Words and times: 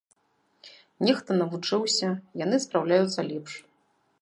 Нехта 1.09 1.31
навучыўся, 1.41 2.09
яны 2.45 2.61
спраўляюцца 2.65 3.19
лепш. 3.33 3.53